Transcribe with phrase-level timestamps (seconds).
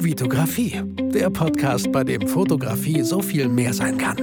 [0.00, 0.80] Vitografie,
[1.12, 4.16] der Podcast, bei dem Fotografie so viel mehr sein kann.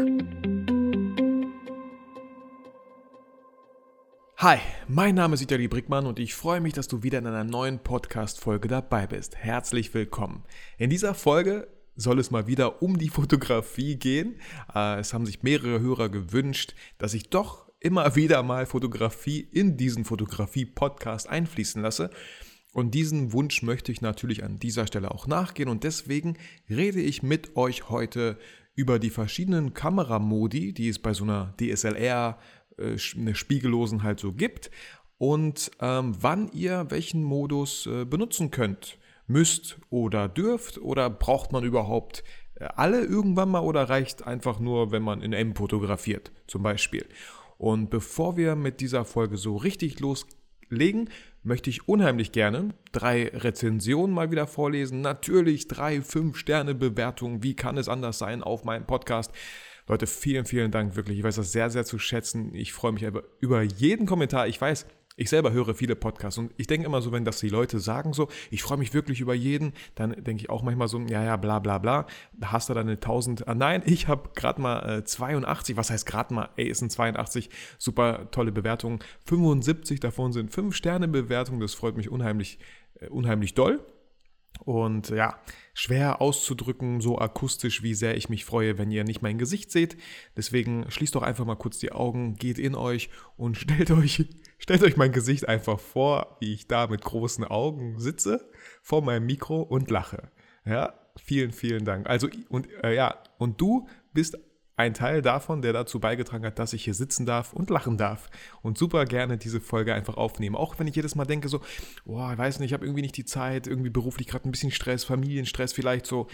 [4.38, 7.43] Hi, mein Name ist Vitali Brickmann und ich freue mich, dass du wieder in einer
[7.43, 9.36] neuen Podcast-Folge dabei bist.
[9.36, 10.46] Herzlich willkommen.
[10.78, 11.68] In dieser Folge
[11.98, 14.39] soll es mal wieder um die Fotografie gehen.
[14.73, 19.76] Äh, es haben sich mehrere Hörer gewünscht, dass ich doch immer wieder mal Fotografie in
[19.76, 22.12] diesen Fotografie-Podcast einfließen lasse.
[22.76, 26.36] Und diesen Wunsch möchte ich natürlich an dieser Stelle auch nachgehen und deswegen
[26.70, 28.38] rede ich mit euch heute
[28.75, 32.38] über die verschiedenen Kameramodi, die es bei so einer DSLR,
[32.77, 34.71] äh, eine spiegellosen halt so gibt
[35.17, 41.63] und ähm, wann ihr welchen Modus äh, benutzen könnt, müsst oder dürft oder braucht man
[41.63, 46.62] überhaupt äh, alle irgendwann mal oder reicht einfach nur, wenn man in M fotografiert zum
[46.62, 47.05] Beispiel.
[47.57, 51.09] Und bevor wir mit dieser Folge so richtig loslegen,
[51.45, 55.02] möchte ich unheimlich gerne drei Rezensionen mal wieder vorlesen.
[55.02, 57.44] Natürlich drei Fünf-Sterne-Bewertungen.
[57.44, 59.32] Wie kann es anders sein auf meinem Podcast?
[59.87, 61.20] Leute, vielen, vielen Dank wirklich.
[61.20, 62.55] Ich weiß das sehr, sehr zu schätzen.
[62.55, 63.05] Ich freue mich
[63.40, 64.48] über jeden Kommentar.
[64.48, 64.88] Ich weiß,
[65.18, 68.14] ich selber höre viele Podcasts und ich denke immer so, wenn das die Leute sagen
[68.14, 71.38] so, ich freue mich wirklich über jeden, dann denke ich auch manchmal so, ja, ja,
[71.38, 75.00] bla, bla, bla, da hast du dann eine 1000, ah, nein, ich habe gerade mal
[75.00, 80.34] äh, 82, was heißt gerade mal, ey, ist ein 82, super tolle Bewertungen, 75 davon
[80.34, 82.60] sind 5 Sterne Bewertungen, das freut mich unheimlich,
[83.00, 83.82] äh, unheimlich doll
[84.64, 85.39] und ja,
[85.73, 89.97] schwer auszudrücken, so akustisch, wie sehr ich mich freue, wenn ihr nicht mein Gesicht seht.
[90.38, 94.25] Deswegen schließt doch einfach mal kurz die Augen, geht in euch und stellt euch,
[94.58, 98.50] stellt euch mein Gesicht einfach vor, wie ich da mit großen Augen sitze,
[98.81, 100.30] vor meinem Mikro und lache.
[100.66, 102.08] Ja, vielen, vielen Dank.
[102.08, 104.38] Also, und äh, ja, und du bist
[104.78, 108.30] ein Teil davon, der dazu beigetragen hat, dass ich hier sitzen darf und lachen darf
[108.62, 110.56] und super gerne diese Folge einfach aufnehmen.
[110.56, 111.62] Auch wenn ich jedes Mal denke so,
[112.06, 114.72] boah, ich weiß nicht, ich habe irgendwie nicht die Zeit, irgendwie beruflich gerade ein bisschen
[114.72, 116.28] Stress, Familienstress vielleicht so.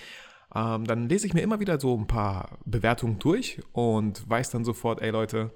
[0.53, 4.65] Ähm, dann lese ich mir immer wieder so ein paar Bewertungen durch und weiß dann
[4.65, 5.51] sofort, ey Leute,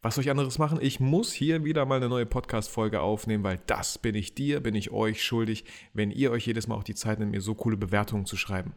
[0.00, 0.78] was soll ich anderes machen?
[0.80, 4.76] Ich muss hier wieder mal eine neue Podcast-Folge aufnehmen, weil das bin ich dir, bin
[4.76, 7.76] ich euch schuldig, wenn ihr euch jedes Mal auch die Zeit nehmt, mir so coole
[7.76, 8.74] Bewertungen zu schreiben.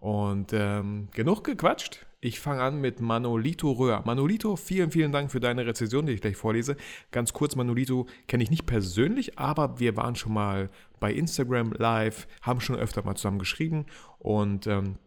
[0.00, 2.06] Und ähm, genug gequatscht.
[2.26, 4.02] Ich fange an mit Manolito Röhr.
[4.04, 6.76] Manolito, vielen, vielen Dank für deine Rezession, die ich gleich vorlese.
[7.12, 12.26] Ganz kurz, Manolito kenne ich nicht persönlich, aber wir waren schon mal bei Instagram live,
[12.42, 13.86] haben schon öfter mal zusammen geschrieben.
[14.18, 14.98] Und ähm,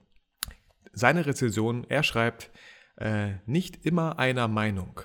[0.94, 2.52] seine Rezession, er schreibt,
[2.96, 5.02] äh, nicht immer einer Meinung.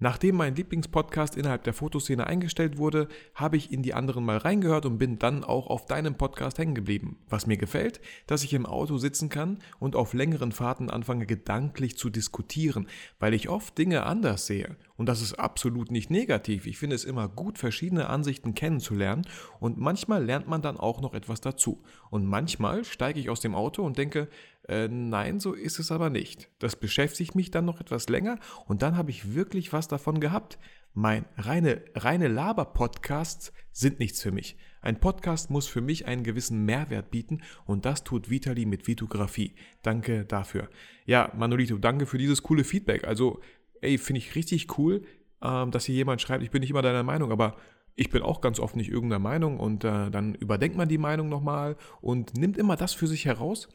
[0.00, 4.86] Nachdem mein Lieblingspodcast innerhalb der Fotoszene eingestellt wurde, habe ich in die anderen mal reingehört
[4.86, 7.18] und bin dann auch auf deinem Podcast hängen geblieben.
[7.28, 11.98] Was mir gefällt, dass ich im Auto sitzen kann und auf längeren Fahrten anfange gedanklich
[11.98, 12.86] zu diskutieren,
[13.18, 14.76] weil ich oft Dinge anders sehe.
[14.98, 16.66] Und das ist absolut nicht negativ.
[16.66, 19.26] Ich finde es immer gut, verschiedene Ansichten kennenzulernen
[19.60, 21.84] und manchmal lernt man dann auch noch etwas dazu.
[22.10, 24.28] Und manchmal steige ich aus dem Auto und denke,
[24.68, 26.50] äh, nein, so ist es aber nicht.
[26.58, 30.58] Das beschäftigt mich dann noch etwas länger und dann habe ich wirklich was davon gehabt.
[30.94, 34.56] Mein reine, reine Laber-Podcasts sind nichts für mich.
[34.80, 39.54] Ein Podcast muss für mich einen gewissen Mehrwert bieten und das tut Vitali mit Vitografie.
[39.82, 40.68] Danke dafür.
[41.04, 43.04] Ja, Manolito, danke für dieses coole Feedback.
[43.04, 43.40] Also,
[43.80, 45.02] ey, finde ich richtig cool,
[45.42, 47.56] ähm, dass hier jemand schreibt, ich bin nicht immer deiner Meinung, aber
[47.94, 51.28] ich bin auch ganz oft nicht irgendeiner Meinung und äh, dann überdenkt man die Meinung
[51.28, 53.68] nochmal und nimmt immer das für sich heraus,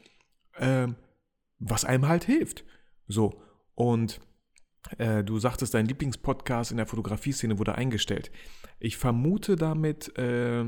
[0.58, 0.96] ähm,
[1.58, 2.64] was einem halt hilft.
[3.06, 3.42] So,
[3.74, 4.20] und
[4.98, 8.30] äh, du sagtest, dein Lieblingspodcast in der Fotografie-Szene wurde eingestellt.
[8.80, 10.64] Ich vermute damit, äh,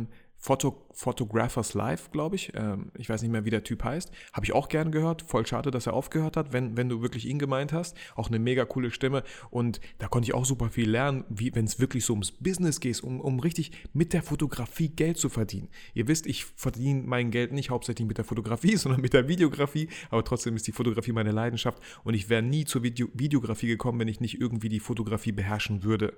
[0.46, 2.52] Photo, Photographers Live, glaube ich.
[2.54, 4.12] Ähm, ich weiß nicht mehr, wie der Typ heißt.
[4.32, 5.22] Habe ich auch gern gehört.
[5.22, 7.96] Voll schade, dass er aufgehört hat, wenn, wenn du wirklich ihn gemeint hast.
[8.14, 9.24] Auch eine mega coole Stimme.
[9.50, 13.02] Und da konnte ich auch super viel lernen, wenn es wirklich so ums Business geht,
[13.02, 15.68] um, um richtig mit der Fotografie Geld zu verdienen.
[15.94, 19.88] Ihr wisst, ich verdiene mein Geld nicht hauptsächlich mit der Fotografie, sondern mit der Videografie.
[20.10, 21.82] Aber trotzdem ist die Fotografie meine Leidenschaft.
[22.04, 25.82] Und ich wäre nie zur Video Videografie gekommen, wenn ich nicht irgendwie die Fotografie beherrschen
[25.82, 26.16] würde.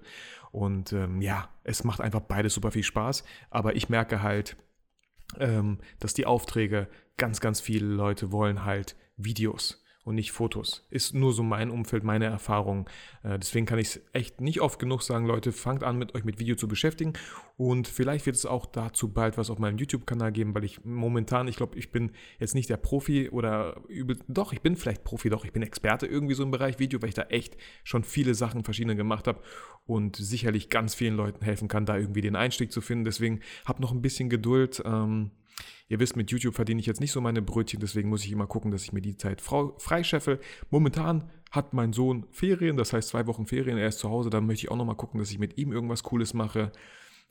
[0.51, 3.25] Und ähm, ja, es macht einfach beides super viel Spaß.
[3.51, 4.57] Aber ich merke halt,
[5.39, 10.87] ähm, dass die Aufträge ganz, ganz viele Leute wollen halt Videos und nicht Fotos.
[10.89, 12.89] Ist nur so mein Umfeld, meine Erfahrung.
[13.23, 16.25] Äh, deswegen kann ich es echt nicht oft genug sagen, Leute, fangt an, mit euch
[16.25, 17.13] mit Video zu beschäftigen.
[17.59, 21.47] Und vielleicht wird es auch dazu bald was auf meinem YouTube-Kanal geben, weil ich momentan,
[21.47, 25.29] ich glaube, ich bin jetzt nicht der Profi oder übel, doch, ich bin vielleicht Profi,
[25.29, 28.35] doch, ich bin Experte irgendwie so im Bereich Video, weil ich da echt schon viele
[28.35, 29.43] Sachen verschiedene gemacht habe
[29.85, 33.05] und sicherlich ganz vielen Leuten helfen kann, da irgendwie den Einstieg zu finden.
[33.05, 34.83] Deswegen habt noch ein bisschen Geduld.
[34.87, 35.33] Ähm,
[35.89, 38.47] Ihr wisst, mit YouTube verdiene ich jetzt nicht so meine Brötchen, deswegen muss ich immer
[38.47, 40.39] gucken, dass ich mir die Zeit freischeffe.
[40.71, 44.47] Momentan hat mein Sohn Ferien, das heißt zwei Wochen Ferien, er ist zu Hause, dann
[44.47, 46.73] möchte ich auch nochmal gucken, dass ich mit ihm irgendwas Cooles mache.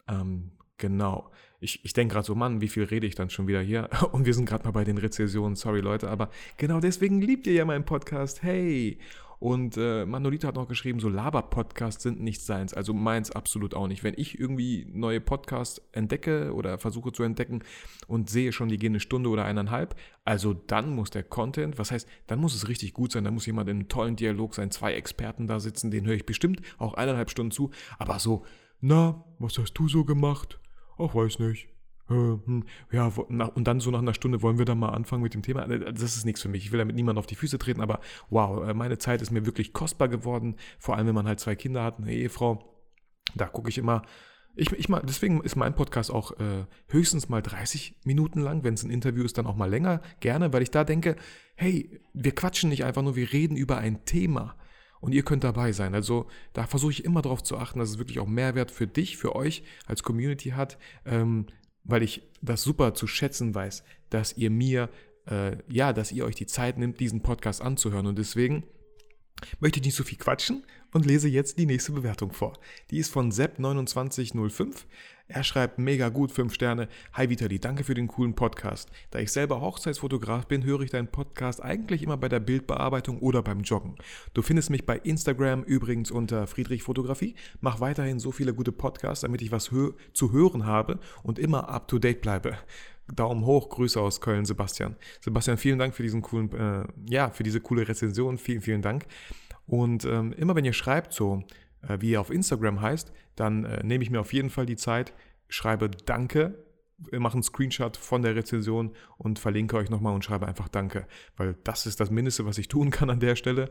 [0.07, 1.31] Ähm, Genau.
[1.59, 3.89] Ich, ich denke gerade so, Mann, wie viel rede ich dann schon wieder hier?
[4.11, 7.53] Und wir sind gerade mal bei den Rezessionen, sorry Leute, aber genau deswegen liebt ihr
[7.53, 8.43] ja meinen Podcast.
[8.43, 8.99] Hey!
[9.39, 12.73] Und äh, Manolita hat noch geschrieben, so Laber-Podcasts sind nicht seins.
[12.73, 14.03] Also meins absolut auch nicht.
[14.03, 17.63] Wenn ich irgendwie neue Podcasts entdecke oder versuche zu entdecken
[18.07, 19.95] und sehe schon, die gehen eine Stunde oder eineinhalb,
[20.25, 23.45] also dann muss der Content, was heißt, dann muss es richtig gut sein, dann muss
[23.45, 26.95] jemand in einem tollen Dialog sein, zwei Experten da sitzen, den höre ich bestimmt auch
[26.95, 27.69] eineinhalb Stunden zu.
[27.99, 28.43] Aber so,
[28.81, 30.59] na, was hast du so gemacht?
[30.97, 31.67] Ach, weiß nicht.
[32.09, 35.33] Äh, hm, ja, und dann so nach einer Stunde wollen wir dann mal anfangen mit
[35.33, 35.69] dem Thema.
[35.69, 36.65] Äh, das ist nichts für mich.
[36.65, 37.99] Ich will damit niemand auf die Füße treten, aber
[38.29, 40.55] wow, äh, meine Zeit ist mir wirklich kostbar geworden.
[40.79, 42.73] Vor allem, wenn man halt zwei Kinder hat, eine Ehefrau.
[43.35, 44.03] Da gucke ich immer.
[44.55, 48.63] Ich, ich mal, deswegen ist mein Podcast auch äh, höchstens mal 30 Minuten lang.
[48.63, 50.01] Wenn es ein Interview ist, dann auch mal länger.
[50.19, 51.15] Gerne, weil ich da denke,
[51.55, 54.55] hey, wir quatschen nicht einfach nur, wir reden über ein Thema
[54.99, 55.93] und ihr könnt dabei sein.
[55.93, 59.17] Also da versuche ich immer darauf zu achten, dass es wirklich auch Mehrwert für dich,
[59.17, 60.79] für euch als Community hat.
[61.05, 61.45] Ähm,
[61.87, 64.89] weil ich das super zu schätzen weiß, dass ihr mir,
[65.25, 68.05] äh, ja, dass ihr euch die Zeit nimmt, diesen Podcast anzuhören.
[68.05, 68.63] Und deswegen
[69.59, 70.63] möchte ich nicht so viel quatschen
[70.97, 72.53] und lese jetzt die nächste Bewertung vor.
[72.89, 74.85] Die ist von Sepp2905.
[75.27, 76.87] Er schreibt mega gut, 5 Sterne.
[77.13, 78.89] Hi Vitali, danke für den coolen Podcast.
[79.11, 83.43] Da ich selber Hochzeitsfotograf bin, höre ich deinen Podcast eigentlich immer bei der Bildbearbeitung oder
[83.43, 83.93] beim Joggen.
[84.33, 87.35] Du findest mich bei Instagram übrigens unter Friedrich Fotografie.
[87.61, 91.69] Mach weiterhin so viele gute Podcasts, damit ich was hö zu hören habe und immer
[91.69, 92.57] up to date bleibe.
[93.13, 94.95] Daumen hoch, Grüße aus Köln, Sebastian.
[95.21, 98.39] Sebastian, vielen Dank für diesen coolen, äh, ja, für diese coole Rezension.
[98.39, 99.05] Vielen, vielen Dank.
[99.67, 101.43] Und ähm, immer wenn ihr schreibt, so
[101.87, 104.77] äh, wie ihr auf Instagram heißt, dann äh, nehme ich mir auf jeden Fall die
[104.77, 105.13] Zeit,
[105.49, 106.63] schreibe Danke,
[107.11, 111.05] mache einen Screenshot von der Rezension und verlinke euch nochmal und schreibe einfach Danke,
[111.35, 113.69] weil das ist das Mindeste, was ich tun kann an der Stelle.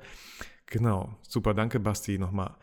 [0.66, 2.54] Genau, super, danke Basti nochmal.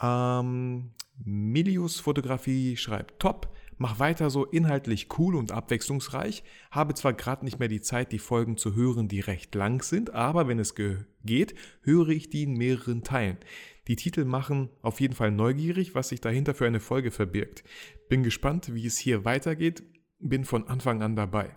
[0.00, 0.90] Ähm,
[1.24, 6.44] Milius Fotografie schreibt top, mach weiter so inhaltlich cool und abwechslungsreich.
[6.70, 10.12] Habe zwar gerade nicht mehr die Zeit, die Folgen zu hören, die recht lang sind,
[10.12, 13.38] aber wenn es geht, höre ich die in mehreren Teilen.
[13.86, 17.64] Die Titel machen auf jeden Fall neugierig, was sich dahinter für eine Folge verbirgt.
[18.08, 19.82] Bin gespannt, wie es hier weitergeht,
[20.18, 21.56] bin von Anfang an dabei.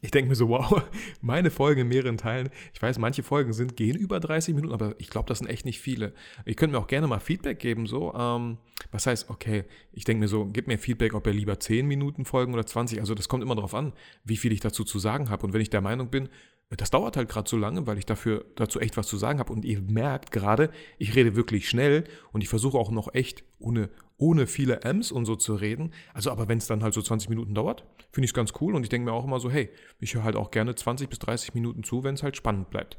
[0.00, 0.82] Ich denke mir so, wow,
[1.20, 2.50] meine Folgen in mehreren Teilen.
[2.72, 5.64] Ich weiß, manche Folgen sind, gehen über 30 Minuten, aber ich glaube, das sind echt
[5.64, 6.14] nicht viele.
[6.46, 8.14] Ihr könnt mir auch gerne mal Feedback geben, so.
[8.14, 8.58] Ähm,
[8.90, 12.24] was heißt, okay, ich denke mir so, gebt mir Feedback, ob ihr lieber 10 Minuten
[12.24, 13.00] Folgen oder 20.
[13.00, 13.92] Also das kommt immer darauf an,
[14.24, 15.46] wie viel ich dazu zu sagen habe.
[15.46, 16.28] Und wenn ich der Meinung bin,
[16.76, 19.52] das dauert halt gerade so lange, weil ich dafür dazu echt was zu sagen habe.
[19.52, 23.90] Und ihr merkt gerade, ich rede wirklich schnell und ich versuche auch noch echt ohne,
[24.16, 25.92] ohne viele M's und so zu reden.
[26.14, 28.74] Also, aber wenn es dann halt so 20 Minuten dauert, finde ich es ganz cool.
[28.74, 31.18] Und ich denke mir auch immer so, hey, ich höre halt auch gerne 20 bis
[31.18, 32.96] 30 Minuten zu, wenn es halt spannend bleibt.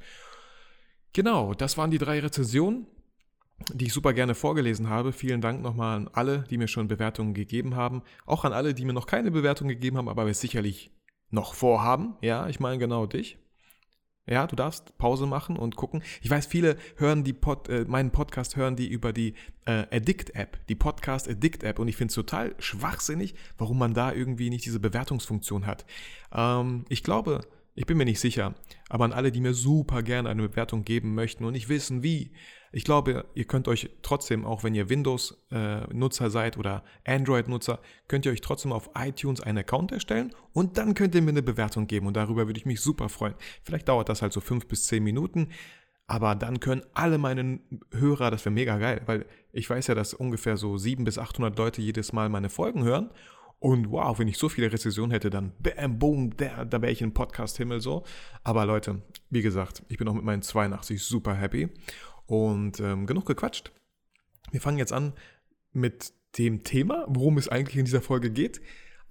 [1.14, 2.88] Genau, das waren die drei Rezensionen,
[3.72, 5.14] die ich super gerne vorgelesen habe.
[5.14, 8.02] Vielen Dank nochmal an alle, die mir schon Bewertungen gegeben haben.
[8.26, 10.92] Auch an alle, die mir noch keine Bewertung gegeben haben, aber es sicherlich
[11.30, 12.16] noch vorhaben.
[12.22, 13.38] Ja, ich meine genau dich.
[14.26, 16.02] Ja, du darfst Pause machen und gucken.
[16.22, 19.34] Ich weiß, viele hören die Pod, äh, meinen Podcast hören die über die
[19.66, 24.50] äh, Addict-App, die Podcast Addict-App und ich finde es total schwachsinnig, warum man da irgendwie
[24.50, 25.86] nicht diese Bewertungsfunktion hat.
[26.34, 27.42] Ähm, ich glaube,
[27.76, 28.54] ich bin mir nicht sicher,
[28.90, 32.32] aber an alle, die mir super gerne eine Bewertung geben möchten und nicht wissen wie,
[32.72, 38.32] ich glaube, ihr könnt euch trotzdem, auch wenn ihr Windows-Nutzer seid oder Android-Nutzer, könnt ihr
[38.32, 42.08] euch trotzdem auf iTunes einen Account erstellen und dann könnt ihr mir eine Bewertung geben
[42.08, 43.36] und darüber würde ich mich super freuen.
[43.64, 45.50] Vielleicht dauert das halt so fünf bis zehn Minuten,
[46.06, 47.60] aber dann können alle meine
[47.92, 51.58] Hörer, das wäre mega geil, weil ich weiß ja, dass ungefähr so sieben bis 800
[51.58, 53.10] Leute jedes Mal meine Folgen hören
[53.64, 57.02] und wow, wenn ich so viele Rezessionen hätte, dann bam, boom, da, da wäre ich
[57.02, 58.04] im Podcast-Himmel so.
[58.44, 61.70] Aber Leute, wie gesagt, ich bin auch mit meinen 82 super happy.
[62.26, 63.72] Und ähm, genug gequatscht.
[64.52, 65.14] Wir fangen jetzt an
[65.72, 68.60] mit dem Thema, worum es eigentlich in dieser Folge geht.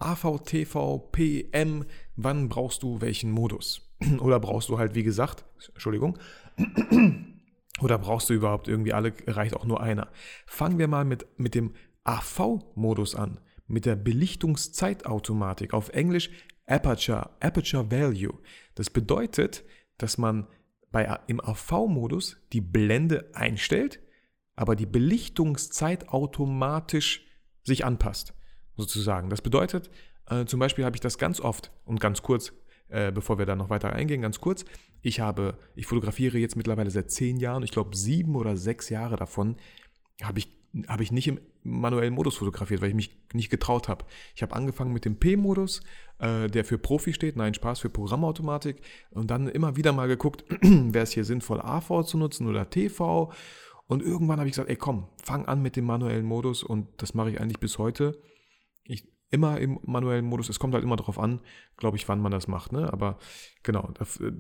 [0.00, 3.90] AVTV, PM, wann brauchst du welchen Modus?
[4.21, 6.18] Oder brauchst du halt, wie gesagt, Entschuldigung,
[7.80, 10.09] oder brauchst du überhaupt irgendwie alle, reicht auch nur einer?
[10.44, 11.73] Fangen wir mal mit, mit dem
[12.04, 13.40] AV-Modus an
[13.73, 16.31] mit der Belichtungszeitautomatik, auf Englisch
[16.67, 18.38] Aperture, Aperture Value.
[18.75, 19.64] Das bedeutet,
[19.99, 20.47] dass man
[20.91, 24.00] bei, im AV-Modus die Blende einstellt,
[24.55, 27.26] aber die Belichtungszeit automatisch
[27.64, 28.35] sich anpasst,
[28.76, 29.31] sozusagen.
[29.31, 29.91] Das bedeutet,
[30.29, 32.52] äh, zum Beispiel habe ich das ganz oft und ganz kurz,
[32.88, 34.67] äh, bevor wir da noch weiter eingehen, ganz kurz.
[35.00, 39.17] Ich habe, ich fotografiere jetzt mittlerweile seit zehn Jahren, ich glaube sieben oder sechs Jahre
[39.17, 39.57] davon,
[40.23, 40.49] habe ich
[40.88, 44.04] habe ich nicht im manuellen Modus fotografiert, weil ich mich nicht getraut habe.
[44.35, 45.81] Ich habe angefangen mit dem P-Modus,
[46.19, 50.45] äh, der für Profi steht, nein, Spaß für Programmautomatik und dann immer wieder mal geguckt,
[50.61, 53.33] wäre es hier sinnvoll, AV zu nutzen oder TV.
[53.87, 57.14] Und irgendwann habe ich gesagt, ey komm, fang an mit dem manuellen Modus und das
[57.14, 58.21] mache ich eigentlich bis heute.
[58.85, 60.49] Ich, immer im manuellen Modus.
[60.49, 61.40] Es kommt halt immer darauf an,
[61.76, 62.73] glaube ich, wann man das macht.
[62.73, 62.92] Ne?
[62.92, 63.19] Aber
[63.62, 63.92] genau,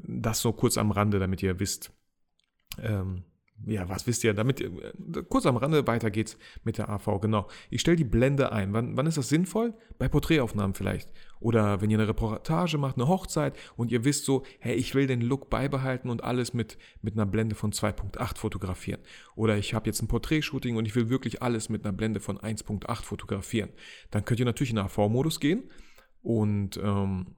[0.04, 1.92] das so kurz am Rande, damit ihr wisst,
[2.78, 3.24] ähm,
[3.66, 4.34] ja, was wisst ihr?
[4.34, 4.70] Damit, äh,
[5.28, 7.48] kurz am Rande, weiter geht's mit der AV, genau.
[7.70, 8.72] Ich stelle die Blende ein.
[8.72, 9.74] Wann, wann ist das sinnvoll?
[9.98, 11.10] Bei Porträtaufnahmen vielleicht.
[11.40, 15.06] Oder wenn ihr eine Reportage macht, eine Hochzeit und ihr wisst so, hey, ich will
[15.06, 19.00] den Look beibehalten und alles mit, mit einer Blende von 2.8 fotografieren.
[19.34, 22.38] Oder ich habe jetzt ein Porträtshooting und ich will wirklich alles mit einer Blende von
[22.38, 23.70] 1.8 fotografieren.
[24.10, 25.64] Dann könnt ihr natürlich in AV-Modus gehen
[26.22, 27.34] und ähm,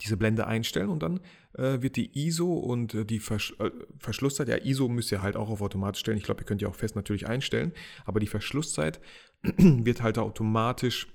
[0.00, 1.20] diese Blende einstellen und dann
[1.54, 5.36] äh, wird die ISO und äh, die Versch äh, Verschlusszeit, ja ISO müsst ihr halt
[5.36, 7.72] auch auf automatisch stellen, ich glaube, ihr könnt ja auch fest natürlich einstellen,
[8.04, 9.00] aber die Verschlusszeit
[9.42, 11.08] wird halt automatisch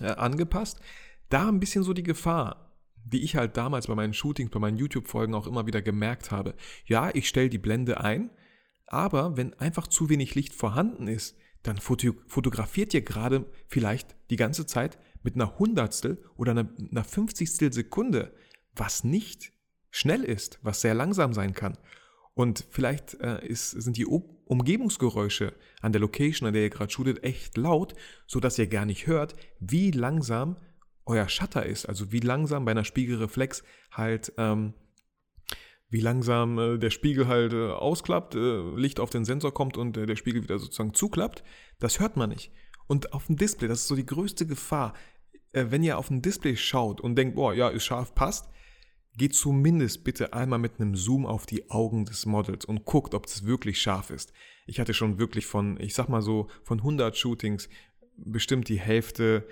[0.00, 0.80] äh, angepasst.
[1.28, 2.72] Da ein bisschen so die Gefahr,
[3.04, 6.54] die ich halt damals bei meinen Shootings, bei meinen YouTube-Folgen auch immer wieder gemerkt habe.
[6.86, 8.30] Ja, ich stelle die Blende ein,
[8.86, 14.64] aber wenn einfach zu wenig Licht vorhanden ist, dann fotografiert ihr gerade vielleicht die ganze
[14.64, 18.32] Zeit mit einer Hundertstel oder einer, Fünfzigstel Sekunde,
[18.74, 19.52] was nicht
[19.90, 21.76] schnell ist, was sehr langsam sein kann.
[22.34, 27.24] Und vielleicht äh, ist, sind die Umgebungsgeräusche an der Location, an der ihr gerade shootet,
[27.24, 27.94] echt laut,
[28.26, 30.56] sodass ihr gar nicht hört, wie langsam
[31.04, 31.86] euer Shutter ist.
[31.86, 34.74] Also wie langsam bei einer Spiegelreflex halt, ähm,
[35.88, 39.96] wie langsam äh, der Spiegel halt äh, ausklappt, äh, Licht auf den Sensor kommt und
[39.96, 41.42] äh, der Spiegel wieder sozusagen zuklappt.
[41.80, 42.52] Das hört man nicht.
[42.88, 44.94] Und auf dem Display, das ist so die größte Gefahr.
[45.52, 48.48] Äh, wenn ihr auf ein Display schaut und denkt, boah, ja, ist scharf, passt,
[49.16, 53.26] geht zumindest bitte einmal mit einem Zoom auf die Augen des Models und guckt, ob
[53.26, 54.32] es wirklich scharf ist.
[54.66, 57.68] Ich hatte schon wirklich von, ich sag mal so, von 100 Shootings
[58.16, 59.46] bestimmt die Hälfte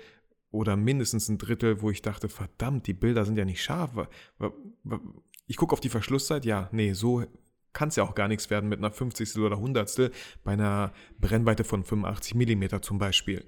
[0.51, 3.91] oder mindestens ein Drittel, wo ich dachte, verdammt, die Bilder sind ja nicht scharf.
[5.47, 7.25] Ich gucke auf die Verschlusszeit, ja, nee, so
[7.73, 9.37] kann es ja auch gar nichts werden mit einer 50.
[9.37, 10.11] oder 100.
[10.43, 13.45] bei einer Brennweite von 85 mm zum Beispiel.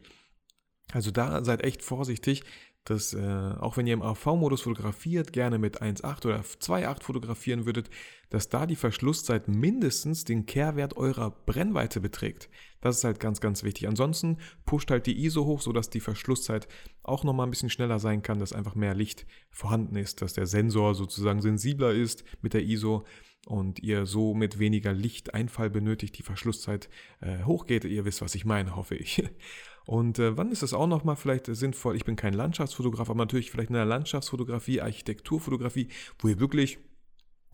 [0.92, 2.44] Also da seid echt vorsichtig,
[2.84, 7.90] dass äh, auch wenn ihr im AV-Modus fotografiert, gerne mit 1.8 oder 2.8 fotografieren würdet,
[8.30, 12.50] dass da die Verschlusszeit mindestens den Kehrwert eurer Brennweite beträgt.
[12.82, 13.88] Das ist halt ganz, ganz wichtig.
[13.88, 16.68] Ansonsten pusht halt die ISO hoch, sodass die Verschlusszeit
[17.04, 20.48] auch nochmal ein bisschen schneller sein kann, dass einfach mehr Licht vorhanden ist, dass der
[20.48, 23.04] Sensor sozusagen sensibler ist mit der ISO
[23.50, 26.88] und ihr so mit weniger Lichteinfall benötigt, die Verschlusszeit
[27.20, 27.84] äh, hochgeht.
[27.84, 29.24] Ihr wisst, was ich meine, hoffe ich.
[29.86, 31.96] Und äh, wann ist es auch nochmal vielleicht sinnvoll?
[31.96, 35.88] Ich bin kein Landschaftsfotograf, aber natürlich vielleicht in der Landschaftsfotografie, Architekturfotografie,
[36.20, 36.78] wo ihr wirklich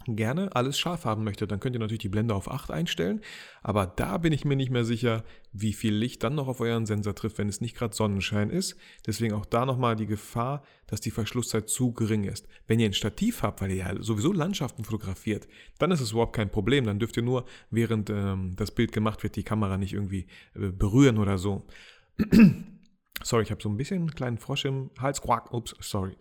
[0.07, 3.21] gerne alles scharf haben möchtet, dann könnt ihr natürlich die Blende auf 8 einstellen.
[3.63, 6.85] Aber da bin ich mir nicht mehr sicher, wie viel Licht dann noch auf euren
[6.85, 8.75] Sensor trifft, wenn es nicht gerade Sonnenschein ist.
[9.07, 12.47] Deswegen auch da nochmal die Gefahr, dass die Verschlusszeit zu gering ist.
[12.67, 15.47] Wenn ihr ein Stativ habt, weil ihr ja sowieso Landschaften fotografiert,
[15.79, 16.85] dann ist es überhaupt kein Problem.
[16.85, 20.69] Dann dürft ihr nur, während ähm, das Bild gemacht wird, die Kamera nicht irgendwie äh,
[20.69, 21.65] berühren oder so.
[23.23, 25.21] sorry, ich habe so ein bisschen einen kleinen Frosch im Hals.
[25.21, 26.15] Quack, ups, sorry.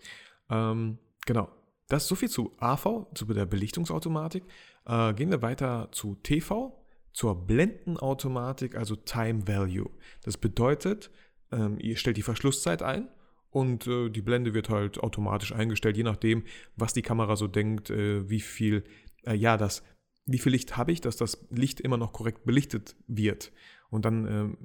[0.50, 1.48] Ähm, genau.
[1.88, 4.44] Das ist so viel zu AV, zu der Belichtungsautomatik.
[4.86, 9.90] Äh, gehen wir weiter zu TV, zur Blendenautomatik, also Time Value.
[10.22, 11.10] Das bedeutet,
[11.52, 13.08] ähm, ihr stellt die Verschlusszeit ein
[13.50, 16.44] und äh, die Blende wird halt automatisch eingestellt, je nachdem,
[16.76, 18.84] was die Kamera so denkt, äh, wie viel,
[19.24, 19.84] äh, ja, das,
[20.26, 23.52] wie viel Licht habe ich, dass das Licht immer noch korrekt belichtet wird.
[23.90, 24.56] Und dann äh,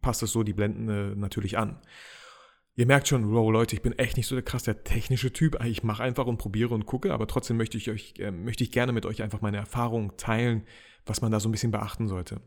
[0.00, 1.80] passt es so die Blenden äh, natürlich an.
[2.78, 5.58] Ihr merkt schon, wow, Leute, ich bin echt nicht so der krass der technische Typ.
[5.64, 8.70] Ich mache einfach und probiere und gucke, aber trotzdem möchte ich euch, äh, möchte ich
[8.70, 10.62] gerne mit euch einfach meine Erfahrungen teilen,
[11.04, 12.40] was man da so ein bisschen beachten sollte.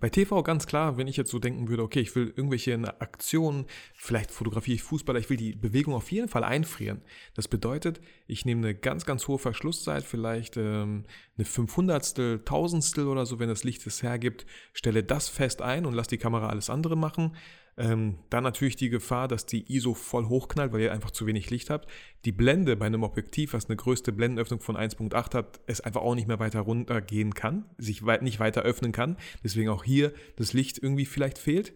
[0.00, 3.66] Bei TV ganz klar, wenn ich jetzt so denken würde, okay, ich will irgendwelche Aktionen,
[3.94, 7.00] vielleicht fotografiere ich Fußballer, ich will die Bewegung auf jeden Fall einfrieren.
[7.34, 11.04] Das bedeutet, ich nehme eine ganz, ganz hohe Verschlusszeit, vielleicht ähm,
[11.38, 15.94] eine 500stel, Tausendstel oder so, wenn das Licht es hergibt, stelle das fest ein und
[15.94, 17.36] lasse die Kamera alles andere machen.
[17.80, 21.48] Ähm, dann natürlich die Gefahr, dass die ISO voll hochknallt, weil ihr einfach zu wenig
[21.48, 21.88] Licht habt.
[22.26, 26.14] Die Blende bei einem Objektiv, was eine größte Blendenöffnung von 1.8 hat, es einfach auch
[26.14, 29.16] nicht mehr weiter runtergehen kann, sich weit, nicht weiter öffnen kann.
[29.42, 31.72] Deswegen auch hier das Licht irgendwie vielleicht fehlt.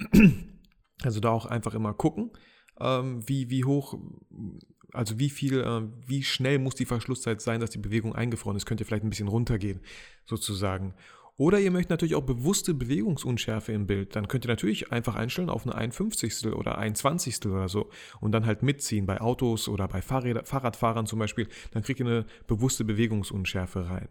[1.02, 2.30] Also da auch einfach immer gucken,
[2.80, 3.98] ähm, wie, wie hoch,
[4.92, 8.64] also wie viel, äh, wie schnell muss die Verschlusszeit sein, dass die Bewegung eingefroren ist.
[8.64, 9.80] Könnt ihr vielleicht ein bisschen runtergehen,
[10.24, 10.94] sozusagen.
[11.36, 14.14] Oder ihr möchtet natürlich auch bewusste Bewegungsunschärfe im Bild.
[14.14, 16.46] Dann könnt ihr natürlich einfach einstellen auf eine 51.
[16.46, 17.46] oder 21.
[17.46, 21.48] oder so und dann halt mitziehen bei Autos oder bei Fahrräder, Fahrradfahrern zum Beispiel.
[21.72, 24.08] Dann kriegt ihr eine bewusste Bewegungsunschärfe rein.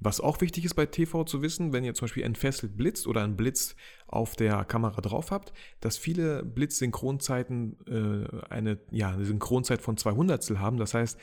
[0.00, 3.22] Was auch wichtig ist bei TV zu wissen, wenn ihr zum Beispiel entfesselt blitzt oder
[3.22, 3.74] einen Blitz
[4.06, 10.58] auf der Kamera drauf habt, dass viele Blitzsynchronzeiten äh, eine, ja, eine Synchronzeit von 200
[10.58, 10.76] haben.
[10.76, 11.18] Das heißt,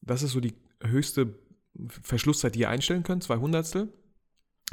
[0.00, 1.38] das ist so die höchste
[1.88, 3.66] Verschlusszeit, die ihr einstellen könnt, 200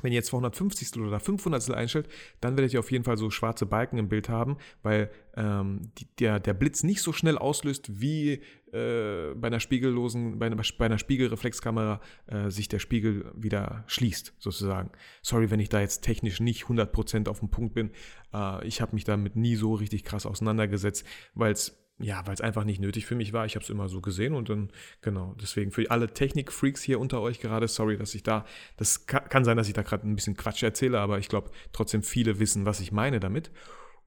[0.01, 2.07] Wenn ihr jetzt 250 oder 500 einstellt,
[2.39, 6.07] dann werdet ihr auf jeden Fall so schwarze Balken im Bild haben, weil ähm, die,
[6.19, 8.41] der, der Blitz nicht so schnell auslöst, wie
[8.73, 14.33] äh, bei einer spiegellosen, bei einer, bei einer Spiegelreflexkamera äh, sich der Spiegel wieder schließt,
[14.39, 14.91] sozusagen.
[15.21, 17.91] Sorry, wenn ich da jetzt technisch nicht 100% auf dem Punkt bin.
[18.33, 22.41] Äh, ich habe mich damit nie so richtig krass auseinandergesetzt, weil es ja, weil es
[22.41, 23.45] einfach nicht nötig für mich war.
[23.45, 27.21] Ich habe es immer so gesehen und dann, genau, deswegen für alle Technik-Freaks hier unter
[27.21, 28.45] euch gerade, sorry, dass ich da,
[28.77, 32.03] das kann, sein, dass ich da gerade ein bisschen Quatsch erzähle, aber ich glaube trotzdem
[32.03, 33.51] viele wissen, was ich meine damit.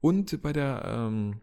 [0.01, 1.41] Und bei der, ähm,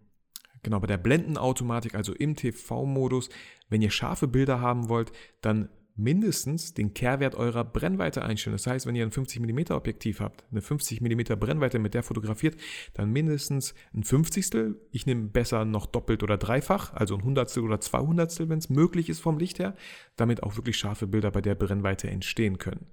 [0.62, 3.28] genau, bei der Blendenautomatik, also im TV-Modus,
[3.68, 8.54] wenn ihr scharfe Bilder haben wollt, dann mindestens den Kehrwert eurer Brennweite einstellen.
[8.54, 12.02] Das heißt, wenn ihr ein 50 mm Objektiv habt, eine 50 mm Brennweite, mit der
[12.02, 12.56] fotografiert,
[12.94, 14.80] dann mindestens ein Fünfzigstel.
[14.90, 19.08] Ich nehme besser noch doppelt oder dreifach, also ein Hundertstel oder Zweihundertstel, wenn es möglich
[19.08, 19.76] ist vom Licht her,
[20.16, 22.86] damit auch wirklich scharfe Bilder bei der Brennweite entstehen können.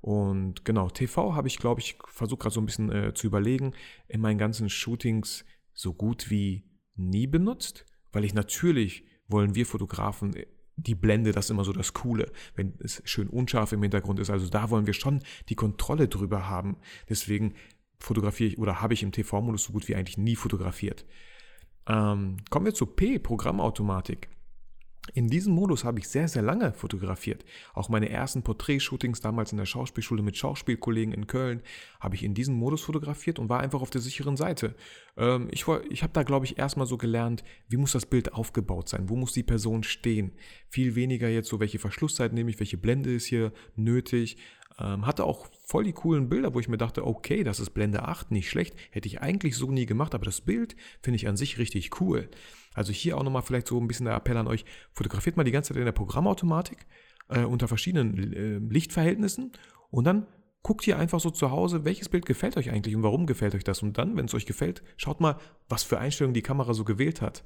[0.00, 3.74] Und genau, TV habe ich, glaube ich, versuche gerade so ein bisschen äh, zu überlegen,
[4.08, 5.44] in meinen ganzen Shootings
[5.74, 6.64] so gut wie
[6.96, 10.34] nie benutzt, weil ich natürlich wollen wir Fotografen
[10.82, 14.30] die Blende, das ist immer so das Coole, wenn es schön unscharf im Hintergrund ist.
[14.30, 16.76] Also da wollen wir schon die Kontrolle drüber haben.
[17.08, 17.54] Deswegen
[17.98, 21.04] fotografiere ich oder habe ich im TV-Modus so gut wie eigentlich nie fotografiert.
[21.86, 24.28] Ähm, kommen wir zu P, Programmautomatik.
[25.14, 27.44] In diesem Modus habe ich sehr, sehr lange fotografiert.
[27.74, 31.62] Auch meine ersten Porträtshootings damals in der Schauspielschule mit Schauspielkollegen in Köln
[31.98, 34.74] habe ich in diesem Modus fotografiert und war einfach auf der sicheren Seite.
[35.16, 38.88] Ähm, ich ich habe da, glaube ich, erstmal so gelernt, wie muss das Bild aufgebaut
[38.88, 40.32] sein, wo muss die Person stehen.
[40.68, 44.36] Viel weniger jetzt so, welche Verschlusszeit nehme ich, welche Blende ist hier nötig.
[44.78, 48.02] Ähm, hatte auch voll die coolen Bilder, wo ich mir dachte, okay, das ist Blende
[48.02, 48.74] 8, nicht schlecht.
[48.90, 52.28] Hätte ich eigentlich so nie gemacht, aber das Bild finde ich an sich richtig cool.
[52.74, 55.50] Also hier auch nochmal vielleicht so ein bisschen der Appell an euch, fotografiert mal die
[55.50, 56.86] ganze Zeit in der Programmautomatik
[57.28, 59.52] äh, unter verschiedenen äh, Lichtverhältnissen
[59.90, 60.26] und dann
[60.62, 63.64] guckt ihr einfach so zu Hause, welches Bild gefällt euch eigentlich und warum gefällt euch
[63.64, 63.82] das.
[63.82, 65.36] Und dann, wenn es euch gefällt, schaut mal,
[65.68, 67.44] was für Einstellungen die Kamera so gewählt hat.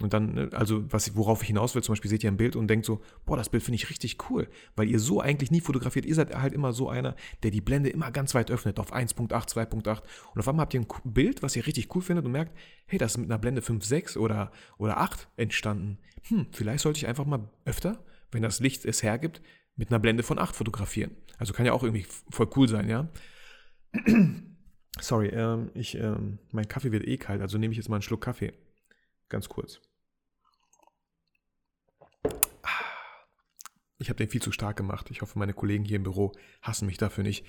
[0.00, 2.56] Und dann, ne, also was, worauf ich hinaus will, zum Beispiel seht ihr ein Bild
[2.56, 5.60] und denkt so, boah, das Bild finde ich richtig cool, weil ihr so eigentlich nie
[5.60, 6.04] fotografiert.
[6.04, 9.30] Ihr seid halt immer so einer, der die Blende immer ganz weit öffnet, auf 1.8,
[9.30, 10.02] 2.8.
[10.34, 12.98] Und auf einmal habt ihr ein Bild, was ihr richtig cool findet und merkt, hey,
[12.98, 15.98] das ist mit einer Blende 5.6 oder, oder 8 entstanden.
[16.24, 19.42] Hm, vielleicht sollte ich einfach mal öfter, wenn das Licht es hergibt,
[19.76, 21.12] mit einer Blende von 8 fotografieren.
[21.38, 23.08] Also kann ja auch irgendwie voll cool sein, ja.
[25.00, 28.02] Sorry, ähm, ich, ähm, mein Kaffee wird eh kalt, also nehme ich jetzt mal einen
[28.02, 28.52] Schluck Kaffee.
[29.28, 29.80] Ganz kurz.
[34.04, 35.10] Ich habe den viel zu stark gemacht.
[35.10, 37.46] Ich hoffe, meine Kollegen hier im Büro hassen mich dafür nicht.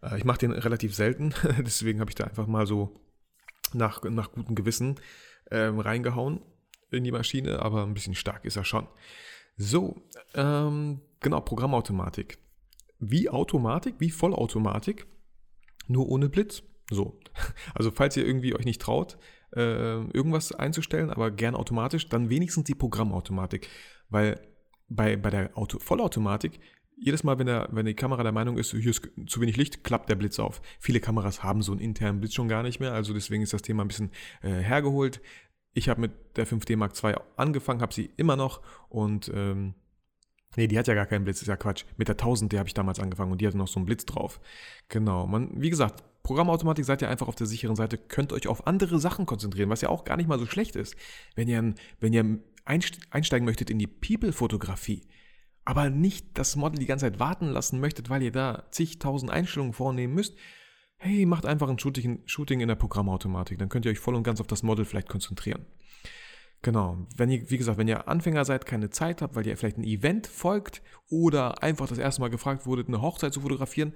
[0.00, 3.00] Äh, ich mache den relativ selten, deswegen habe ich da einfach mal so
[3.72, 5.00] nach, nach gutem Gewissen
[5.50, 6.40] ähm, reingehauen
[6.92, 8.86] in die Maschine, aber ein bisschen stark ist er schon.
[9.56, 10.00] So,
[10.34, 12.38] ähm, genau, Programmautomatik.
[13.00, 15.04] Wie Automatik, wie Vollautomatik,
[15.88, 16.62] nur ohne Blitz.
[16.90, 17.18] So,
[17.74, 19.18] also falls ihr irgendwie euch nicht traut,
[19.56, 23.68] äh, irgendwas einzustellen, aber gern automatisch, dann wenigstens die Programmautomatik.
[24.10, 24.40] Weil
[24.88, 26.60] bei, bei der Auto Vollautomatik,
[27.00, 29.84] jedes Mal, wenn, der, wenn die Kamera der Meinung ist, hier ist zu wenig Licht,
[29.84, 30.60] klappt der Blitz auf.
[30.80, 33.62] Viele Kameras haben so einen internen Blitz schon gar nicht mehr, also deswegen ist das
[33.62, 34.10] Thema ein bisschen
[34.42, 35.20] äh, hergeholt.
[35.74, 39.74] Ich habe mit der 5D Mark II angefangen, habe sie immer noch und ähm,
[40.56, 41.84] Nee, die hat ja gar keinen Blitz, ist ja Quatsch.
[41.98, 44.06] Mit der 1000, die habe ich damals angefangen und die hatte noch so einen Blitz
[44.06, 44.40] drauf.
[44.88, 48.66] Genau, man, wie gesagt, Programmautomatik seid ihr einfach auf der sicheren Seite, könnt euch auf
[48.66, 50.96] andere Sachen konzentrieren, was ja auch gar nicht mal so schlecht ist.
[51.34, 52.38] Wenn ihr, wenn ihr
[52.68, 55.06] einsteigen möchtet in die People-Fotografie,
[55.64, 59.72] aber nicht das Model die ganze Zeit warten lassen möchtet, weil ihr da zigtausend Einstellungen
[59.72, 60.36] vornehmen müsst,
[60.96, 64.24] hey, macht einfach ein Shooting, Shooting in der Programmautomatik, dann könnt ihr euch voll und
[64.24, 65.66] ganz auf das Model vielleicht konzentrieren.
[66.60, 69.78] Genau, wenn ihr, wie gesagt, wenn ihr Anfänger seid, keine Zeit habt, weil ihr vielleicht
[69.78, 73.92] ein Event folgt oder einfach das erste Mal gefragt wurdet, eine Hochzeit zu fotografieren,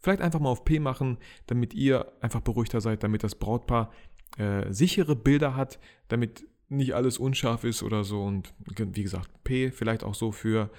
[0.00, 3.90] Vielleicht einfach mal auf P machen, damit ihr einfach beruhigter seid, damit das Brautpaar
[4.36, 8.22] äh, sichere Bilder hat, damit nicht alles unscharf ist oder so.
[8.22, 10.70] Und wie gesagt, P vielleicht auch so für,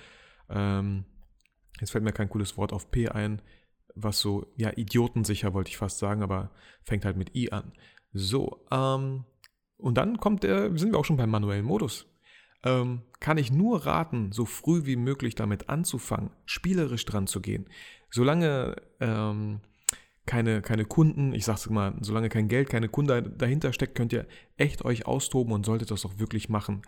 [0.49, 1.05] ähm,
[1.79, 3.41] jetzt fällt mir kein cooles Wort auf P ein,
[3.95, 6.51] was so, ja, idiotensicher wollte ich fast sagen, aber
[6.83, 7.73] fängt halt mit I an.
[8.13, 9.25] So, ähm,
[9.77, 12.09] und dann kommt der, sind wir auch schon beim manuellen Modus
[12.63, 17.69] ähm, kann ich nur raten, so früh wie möglich damit anzufangen, spielerisch dran zu gehen.
[18.09, 19.61] Solange ähm,
[20.29, 24.27] keine, keine Kunden, ich sag's mal, solange kein Geld, keine Kunde dahinter steckt, könnt ihr
[24.57, 26.83] echt euch austoben und solltet das auch wirklich machen.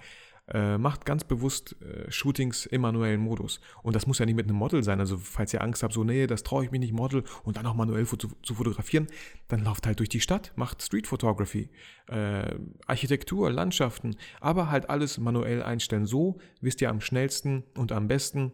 [0.47, 3.59] Äh, macht ganz bewusst äh, Shootings im manuellen Modus.
[3.81, 4.99] Und das muss ja nicht mit einem Model sein.
[4.99, 7.65] Also falls ihr Angst habt, so, nee, das traue ich mich nicht, Model und dann
[7.65, 9.07] auch manuell zu, zu, fotografieren,
[9.47, 11.71] dann lauft halt durch die Stadt, macht Street Photography,
[12.09, 16.05] äh, Architektur, Landschaften, aber halt alles manuell einstellen.
[16.05, 18.51] So wisst ihr am schnellsten und am besten,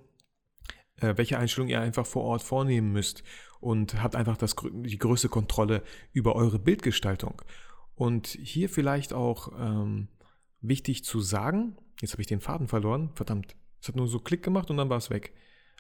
[1.01, 3.23] äh, welche Einstellungen ihr einfach vor Ort vornehmen müsst
[3.59, 7.41] und habt einfach das, die größte Kontrolle über eure Bildgestaltung.
[7.95, 10.07] Und hier vielleicht auch ähm,
[10.61, 14.43] wichtig zu sagen, jetzt habe ich den Faden verloren, verdammt, es hat nur so Klick
[14.43, 15.33] gemacht und dann war es weg.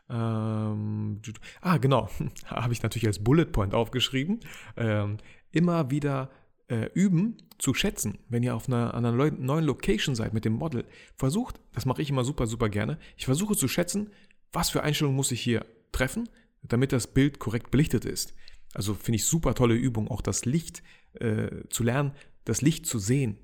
[0.09, 1.21] Ähm,
[1.61, 2.09] ah, genau,
[2.45, 4.39] habe ich natürlich als Bullet Point aufgeschrieben.
[4.75, 5.17] Ähm,
[5.51, 6.29] immer wieder
[6.69, 10.85] äh, üben zu schätzen, wenn ihr auf einer, einer neuen Location seid mit dem Model.
[11.15, 14.11] Versucht, das mache ich immer super, super gerne, ich versuche zu schätzen,
[14.51, 16.29] was für Einstellungen muss ich hier treffen,
[16.67, 18.33] damit das Bild korrekt belichtet ist.
[18.73, 22.11] Also finde ich super tolle Übung, auch das Licht äh, zu lernen,
[22.45, 23.37] das Licht zu sehen,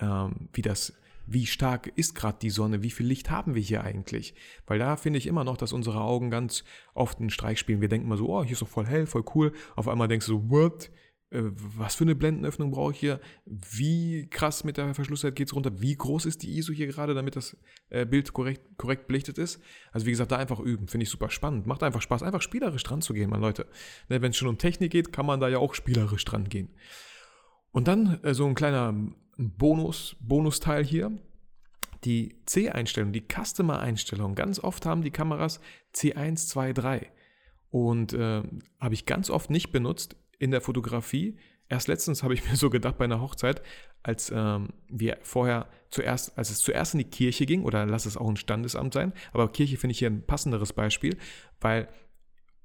[0.00, 0.94] ähm, wie das
[1.26, 4.34] wie stark ist gerade die Sonne, wie viel Licht haben wir hier eigentlich?
[4.66, 7.80] Weil da finde ich immer noch, dass unsere Augen ganz oft einen Streich spielen.
[7.80, 9.52] Wir denken mal so, oh, hier ist doch voll hell, voll cool.
[9.74, 10.90] Auf einmal denkst du so, what?
[11.36, 13.20] Äh, was für eine Blendenöffnung brauche ich hier?
[13.44, 15.80] Wie krass mit der Verschlusszeit geht es runter?
[15.80, 17.56] Wie groß ist die ISO hier gerade, damit das
[17.90, 19.60] äh, Bild korrekt, korrekt belichtet ist?
[19.92, 21.66] Also wie gesagt, da einfach üben, finde ich super spannend.
[21.66, 23.66] Macht einfach Spaß, einfach spielerisch dran zu gehen, meine Leute.
[24.08, 26.70] Ne, Wenn es schon um Technik geht, kann man da ja auch spielerisch dran gehen.
[27.70, 28.94] Und dann äh, so ein kleiner
[29.36, 31.12] Bonus, Bonusteil hier.
[32.04, 34.34] Die C-Einstellung, die Customer-Einstellung.
[34.34, 35.60] Ganz oft haben die Kameras
[35.94, 37.10] C1, 2, 3.
[37.70, 38.42] Und äh,
[38.78, 41.38] habe ich ganz oft nicht benutzt in der Fotografie.
[41.68, 43.62] Erst letztens habe ich mir so gedacht bei einer Hochzeit,
[44.02, 48.16] als ähm, wir vorher zuerst, als es zuerst in die Kirche ging, oder lass es
[48.16, 51.16] auch ein Standesamt sein, aber Kirche finde ich hier ein passenderes Beispiel,
[51.60, 51.88] weil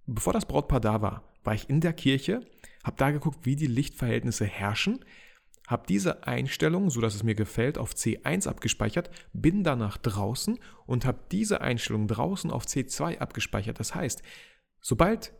[0.05, 2.41] bevor das Brautpaar da war, war ich in der Kirche,
[2.84, 5.03] habe da geguckt, wie die Lichtverhältnisse herrschen
[5.71, 11.05] habe diese Einstellung, so dass es mir gefällt, auf C1 abgespeichert, bin danach draußen und
[11.05, 13.79] habe diese Einstellung draußen auf C2 abgespeichert.
[13.79, 14.21] Das heißt,
[14.81, 15.34] sobald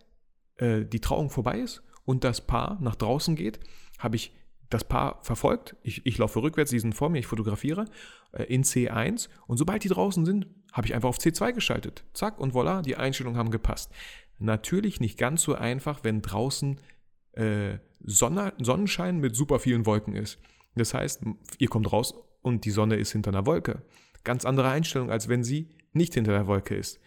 [0.56, 3.60] äh, die Trauung vorbei ist und das Paar nach draußen geht,
[4.00, 4.34] habe ich
[4.70, 5.76] das Paar verfolgt.
[5.84, 7.86] Ich, ich laufe rückwärts, die sind vor mir, ich fotografiere
[8.32, 12.06] äh, in C1 und sobald die draußen sind, habe ich einfach auf C2 geschaltet.
[12.14, 13.92] Zack und voilà, die Einstellungen haben gepasst.
[14.40, 16.80] Natürlich nicht ganz so einfach, wenn draußen
[17.34, 20.40] äh, Sonne, Sonnenschein mit super vielen Wolken ist.
[20.76, 21.24] Das heißt,
[21.60, 23.84] ihr kommt raus und die Sonne ist hinter einer Wolke.
[24.24, 27.00] Ganz andere Einstellung, als wenn sie nicht hinter der Wolke ist.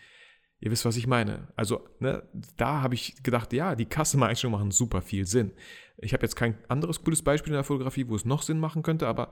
[0.65, 1.49] Ihr wisst, was ich meine.
[1.57, 2.23] Also, ne,
[2.57, 5.53] da habe ich gedacht, ja, die Customer-Einstellungen machen super viel Sinn.
[5.99, 8.83] Ich habe jetzt kein anderes cooles Beispiel in der Fotografie, wo es noch Sinn machen
[8.83, 9.31] könnte, aber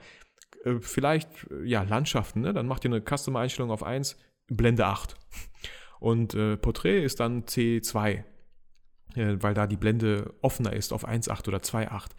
[0.64, 1.28] äh, vielleicht,
[1.64, 2.52] ja, Landschaften, ne?
[2.52, 4.18] dann macht ihr eine Customer-Einstellung auf 1,
[4.48, 5.16] Blende 8.
[6.00, 8.24] Und äh, Porträt ist dann C2
[9.14, 12.10] weil da die Blende offener ist auf 1.8 oder 2.8.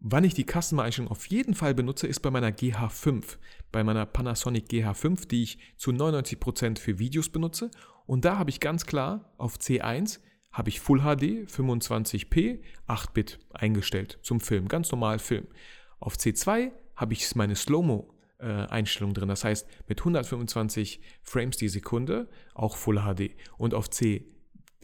[0.00, 3.36] Wann ich die Customer-Einstellung auf jeden Fall benutze, ist bei meiner GH5,
[3.72, 7.70] bei meiner Panasonic GH5, die ich zu 99% für Videos benutze.
[8.08, 14.18] Und da habe ich ganz klar auf C1 habe ich Full HD 25p 8-Bit eingestellt
[14.22, 15.46] zum Film, ganz normal Film.
[16.00, 22.30] Auf C2 habe ich meine Slow-Mo Einstellung drin, das heißt mit 125 Frames die Sekunde,
[22.54, 23.34] auch Full HD.
[23.58, 24.24] Und auf C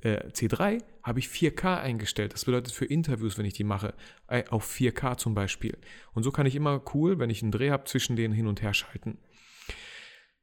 [0.02, 2.34] äh, C3 habe ich 4K eingestellt.
[2.34, 3.94] Das bedeutet für Interviews, wenn ich die mache,
[4.26, 5.78] äh, auf 4K zum Beispiel.
[6.12, 8.60] Und so kann ich immer cool, wenn ich einen Dreh habe, zwischen denen hin und
[8.60, 9.18] her schalten.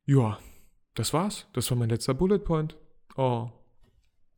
[0.05, 0.39] Ja,
[0.95, 1.47] das war's.
[1.53, 2.77] Das war mein letzter Bullet Point.
[3.15, 3.49] Oh,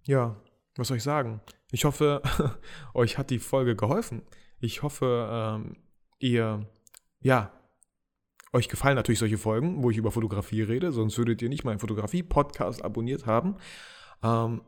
[0.05, 0.35] ja,
[0.75, 1.41] was soll ich sagen?
[1.71, 2.21] Ich hoffe,
[2.93, 4.21] euch hat die Folge geholfen.
[4.59, 5.77] Ich hoffe, ähm,
[6.19, 6.67] ihr,
[7.21, 7.51] ja,
[8.53, 11.79] euch gefallen natürlich solche Folgen, wo ich über Fotografie rede, sonst würdet ihr nicht meinen
[11.79, 13.57] Fotografie-Podcast abonniert haben.
[14.23, 14.61] Ähm,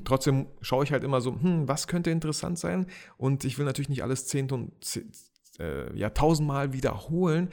[0.04, 2.86] trotzdem schaue ich halt immer so, hm, was könnte interessant sein?
[3.16, 4.72] Und ich will natürlich nicht alles zehn und
[5.58, 7.50] äh, ja, tausendmal wiederholen,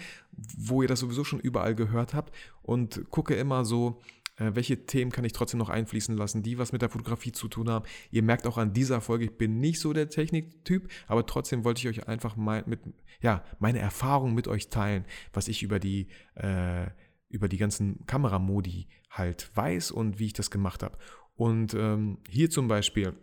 [0.58, 4.02] wo ihr das sowieso schon überall gehört habt und gucke immer so,
[4.38, 7.48] äh, welche Themen kann ich trotzdem noch einfließen lassen, die was mit der Fotografie zu
[7.48, 7.86] tun haben.
[8.12, 11.80] Ihr merkt auch an dieser Folge, ich bin nicht so der Techniktyp, aber trotzdem wollte
[11.80, 12.80] ich euch einfach mal mit,
[13.22, 16.88] ja, meine Erfahrungen mit euch teilen, was ich über die, äh,
[17.30, 20.98] über die ganzen Kameramodi halt weiß und wie ich das gemacht habe.
[21.36, 23.14] Und ähm, hier zum Beispiel,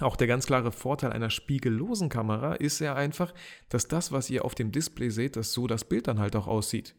[0.00, 3.32] auch der ganz klare Vorteil einer spiegellosen Kamera ist ja einfach,
[3.68, 6.46] dass das, was ihr auf dem Display seht, dass so das Bild dann halt auch
[6.46, 6.94] aussieht.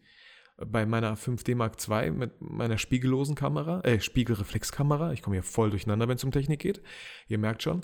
[0.57, 5.69] Bei meiner 5D Mark II mit meiner spiegellosen Kamera, äh, Spiegelreflexkamera, ich komme hier voll
[5.69, 6.81] durcheinander, wenn es um Technik geht,
[7.27, 7.81] ihr merkt schon,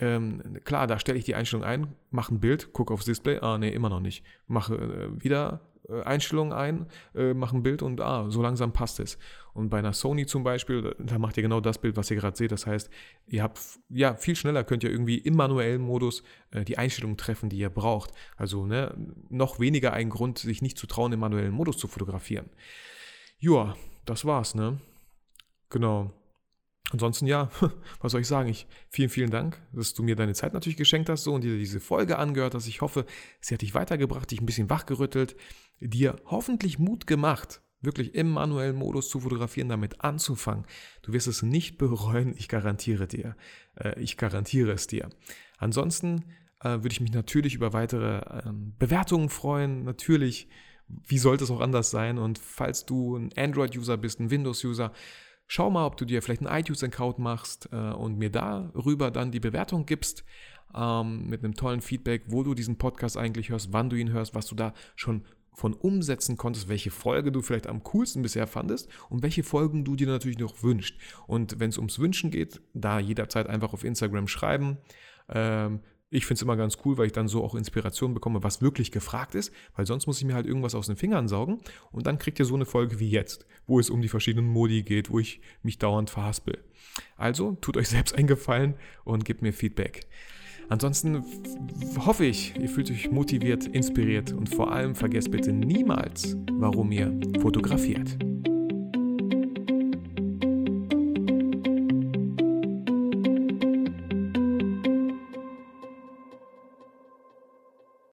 [0.00, 3.58] ähm, klar, da stelle ich die Einstellung ein, mache ein Bild, gucke aufs Display, ah
[3.58, 4.24] nee, immer noch nicht.
[4.46, 5.60] Mache äh, wieder
[6.04, 9.18] Einstellungen ein, äh, mache ein Bild und ah, so langsam passt es.
[9.52, 12.36] Und bei einer Sony zum Beispiel, da macht ihr genau das Bild, was ihr gerade
[12.36, 12.52] seht.
[12.52, 12.90] Das heißt,
[13.26, 17.48] ihr habt, ja, viel schneller könnt ihr irgendwie im manuellen Modus äh, die Einstellungen treffen,
[17.48, 18.10] die ihr braucht.
[18.36, 18.94] Also ne,
[19.28, 22.50] noch weniger ein Grund, sich nicht zu trauen, im manuellen Modus zu fotografieren.
[23.38, 24.80] Ja, das war's, ne?
[25.70, 26.12] Genau.
[26.94, 27.50] Ansonsten ja,
[28.00, 28.48] was soll ich sagen?
[28.48, 31.58] Ich, vielen, vielen Dank, dass du mir deine Zeit natürlich geschenkt hast so und dir
[31.58, 32.68] diese Folge angehört hast.
[32.68, 33.04] Ich hoffe,
[33.40, 35.34] sie hat dich weitergebracht, dich ein bisschen wachgerüttelt,
[35.80, 40.66] dir hoffentlich Mut gemacht, wirklich im manuellen Modus zu fotografieren, damit anzufangen.
[41.02, 43.34] Du wirst es nicht bereuen, ich garantiere dir.
[43.74, 45.10] Äh, ich garantiere es dir.
[45.58, 46.26] Ansonsten
[46.60, 49.82] äh, würde ich mich natürlich über weitere ähm, Bewertungen freuen.
[49.82, 50.46] Natürlich,
[50.86, 52.18] wie sollte es auch anders sein?
[52.18, 54.92] Und falls du ein Android-User bist, ein Windows-User,
[55.46, 59.40] schau mal, ob du dir vielleicht einen iTunes-Account machst äh, und mir darüber dann die
[59.40, 60.24] Bewertung gibst
[60.74, 64.34] ähm, mit einem tollen Feedback, wo du diesen Podcast eigentlich hörst, wann du ihn hörst,
[64.34, 68.88] was du da schon von umsetzen konntest, welche Folge du vielleicht am coolsten bisher fandest
[69.08, 70.96] und welche Folgen du dir natürlich noch wünschst.
[71.28, 74.78] Und wenn es ums Wünschen geht, da jederzeit einfach auf Instagram schreiben.
[75.28, 75.80] Ähm,
[76.14, 78.92] ich finde es immer ganz cool, weil ich dann so auch Inspiration bekomme, was wirklich
[78.92, 81.58] gefragt ist, weil sonst muss ich mir halt irgendwas aus den Fingern saugen
[81.90, 84.82] und dann kriegt ihr so eine Folge wie jetzt, wo es um die verschiedenen Modi
[84.82, 86.58] geht, wo ich mich dauernd verhaspel.
[87.16, 90.06] Also tut euch selbst einen Gefallen und gebt mir Feedback.
[90.68, 91.24] Ansonsten
[91.98, 97.12] hoffe ich, ihr fühlt euch motiviert, inspiriert und vor allem vergesst bitte niemals, warum ihr
[97.40, 98.16] fotografiert.